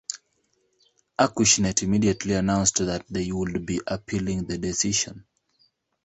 Acushnet 1.19 1.83
immediately 1.83 2.33
announced 2.33 2.77
that 2.77 3.05
they 3.07 3.31
would 3.31 3.67
be 3.67 3.79
appealing 3.85 4.45
the 4.47 4.57
decision. 4.57 5.27